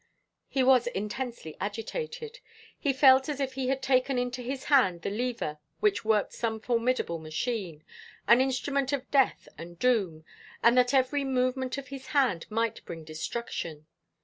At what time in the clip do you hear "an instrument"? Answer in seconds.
8.27-8.93